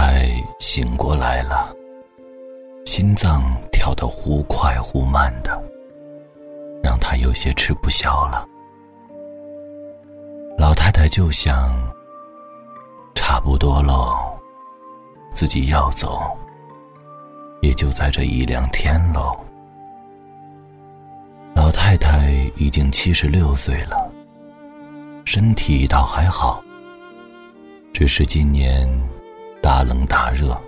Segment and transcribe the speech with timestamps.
[0.00, 1.74] 太醒过来了，
[2.86, 5.60] 心脏跳得忽快忽慢的，
[6.80, 8.46] 让她有些吃不消了。
[10.56, 11.74] 老太太就想，
[13.12, 14.16] 差不多喽，
[15.32, 16.30] 自己要走，
[17.60, 19.36] 也就在这一两天喽。
[21.56, 24.08] 老太太已经七十六岁了，
[25.24, 26.62] 身体倒还好，
[27.92, 28.88] 只是今年。
[29.68, 30.58] 大冷大热，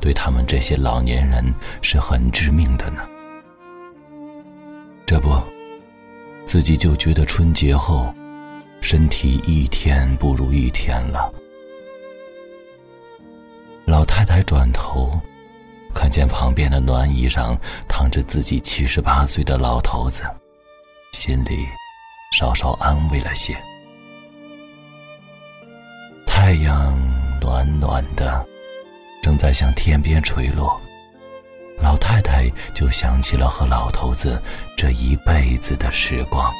[0.00, 1.44] 对他们这些老年人
[1.82, 3.02] 是很致命的呢。
[5.04, 5.38] 这不，
[6.46, 8.10] 自己就觉得春节后，
[8.80, 11.30] 身体一天不如一天了。
[13.84, 15.20] 老太太转头，
[15.92, 17.54] 看见旁边的暖椅上
[17.86, 20.22] 躺着自己七十八岁的老头子，
[21.12, 21.58] 心里
[22.32, 23.54] 稍稍安慰了些。
[26.26, 26.93] 太阳。
[27.84, 28.42] 暖的，
[29.22, 30.80] 正在向天边垂落，
[31.78, 34.40] 老太太就想起了和老头子
[34.74, 36.50] 这一辈子的时光。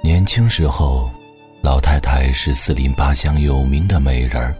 [0.00, 1.10] 年轻时候，
[1.62, 4.54] 老太太是四邻八乡有名的美人儿，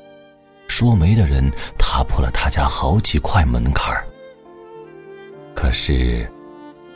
[0.66, 4.04] 说媒的人踏破了她家好几块门槛儿。
[5.54, 6.28] 可是。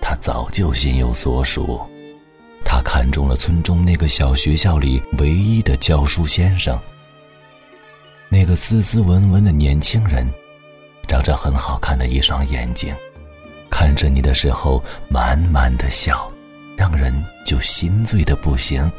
[0.09, 1.79] 他早就心有所属，
[2.65, 6.81] 他看中了村中那个小学校里唯一的教书先生。
[8.31, 10.27] 那个斯斯文文的年轻人，
[11.07, 12.97] 长着很好看的一双眼睛，
[13.69, 16.33] 看着你的时候满满的笑，
[16.75, 17.13] 让人
[17.45, 18.91] 就心醉的不行。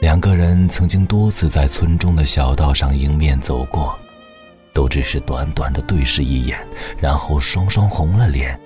[0.00, 3.98] 两个人曾经多次在村中的小道上迎面走过，
[4.72, 6.56] 都只是短短的对视一眼，
[6.96, 8.56] 然后双双红了脸。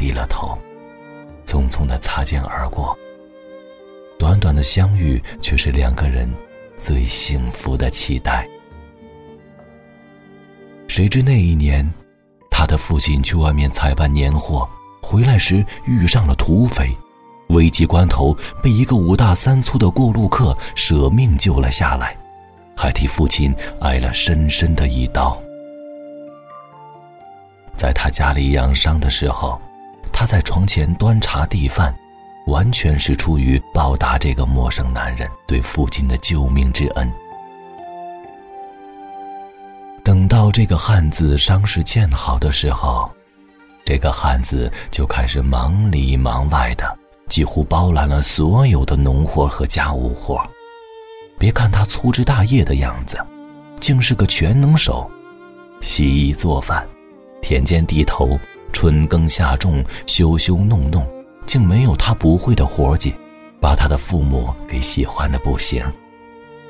[0.00, 0.56] 低了头，
[1.44, 2.98] 匆匆的擦肩而过。
[4.18, 6.26] 短短的相遇，却是两个人
[6.78, 8.48] 最幸福的期待。
[10.88, 11.86] 谁知那一年，
[12.50, 14.66] 他的父亲去外面采办年货，
[15.02, 16.96] 回来时遇上了土匪，
[17.50, 22.16] 危急关头被一个五大三粗的过路客舍命救了下来，
[22.74, 25.38] 还替父亲挨了深深的一刀。
[27.76, 29.60] 在他家里养伤的时候。
[30.20, 31.94] 他在床前端茶递饭，
[32.44, 37.10] 完全是出于报答这个陌生男人对父亲的救命之恩。
[40.04, 43.10] 等到这个汉子伤势见好的时候，
[43.82, 46.98] 这个汉子就开始忙里忙外的，
[47.30, 50.38] 几乎包揽了所有的农活和家务活。
[51.38, 53.18] 别看他粗枝大叶的样子，
[53.80, 55.10] 竟是个全能手，
[55.80, 56.86] 洗衣做饭，
[57.40, 58.38] 田间地头。
[58.80, 61.06] 春耕夏种，修修弄弄，
[61.44, 63.14] 竟没有他不会的活计，
[63.60, 65.84] 把他的父母给喜欢的不行，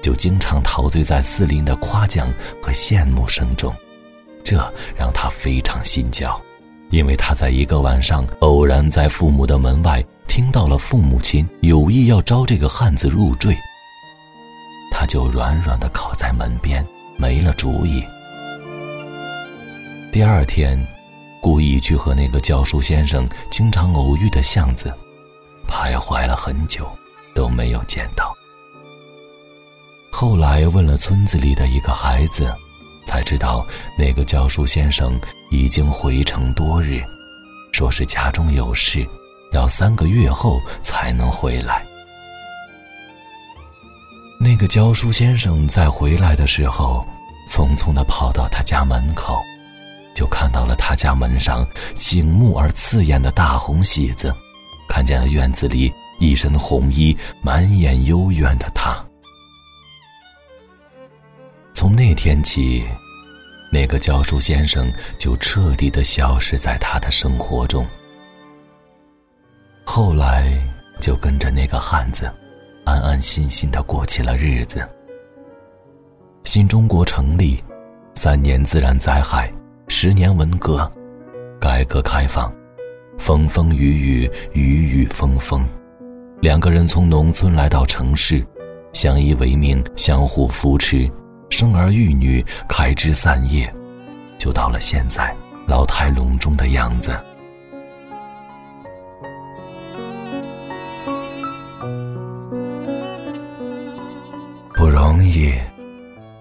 [0.02, 2.28] 就经常陶醉在四邻的夸奖
[2.60, 3.72] 和羡慕声中，
[4.42, 4.56] 这
[4.96, 6.36] 让他非常心焦，
[6.90, 13.56] 因为他在一个晚上偶然在父母的门外听到了父母亲有意要招这个汉子入赘，
[14.90, 16.84] 他就软软的靠在门边，
[17.16, 18.02] 没了主意。
[20.10, 20.84] 第二天。
[21.40, 24.92] 故意去和那个教书先生经常偶遇的巷子
[25.66, 26.90] 徘徊了很久，
[27.34, 28.36] 都没有见到。
[30.12, 32.54] 后来问了村子里的一个孩子，
[33.06, 35.18] 才知道那个教书先生
[35.50, 37.02] 已经回城多日，
[37.72, 39.06] 说是家中有事，
[39.52, 41.86] 要三个月后才能回来。
[44.38, 47.06] 那个教书先生在回来的时候，
[47.48, 49.38] 匆匆地跑到他家门口。
[50.50, 54.34] 到了他家门上醒目而刺眼的大红喜字，
[54.88, 59.04] 看见了院子里一身红衣、满眼幽怨的他。
[61.72, 62.84] 从那天起，
[63.72, 67.86] 那个教书先生就彻底的消失在他的生活中。
[69.84, 70.52] 后来，
[71.00, 72.30] 就跟着那个汉子，
[72.84, 74.86] 安安心心的过起了日子。
[76.44, 77.62] 新中国成立，
[78.14, 79.52] 三年自然灾害。
[79.92, 80.88] 十年文革，
[81.60, 82.50] 改革开放，
[83.18, 85.66] 风风雨雨，雨雨风风，
[86.40, 88.46] 两个人从农村来到城市，
[88.92, 91.10] 相依为命，相互扶持，
[91.50, 93.70] 生儿育女，开枝散叶，
[94.38, 95.34] 就到了现在
[95.66, 97.12] 老态龙钟的样子。
[104.76, 105.52] 不容易，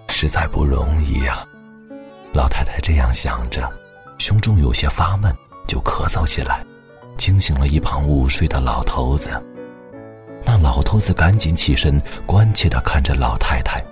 [0.08, 1.44] 实在不容易呀。
[2.40, 3.70] 老太太这样想着，
[4.16, 5.30] 胸中有些发闷，
[5.68, 6.64] 就咳嗽起来，
[7.18, 9.30] 惊醒了一旁午睡的老头子。
[10.42, 13.84] 那老头子赶紧起身，关切地看着老太太，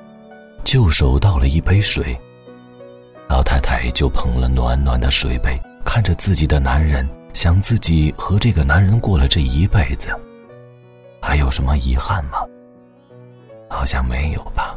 [0.64, 2.18] 就手倒了一杯水。
[3.28, 10.08] 老太太就捧了暖暖的水杯，看着自己的男人，想自己和这个男人过了这一辈子，
[11.20, 12.38] 还有什么遗憾吗？
[13.68, 14.74] 好像没有吧。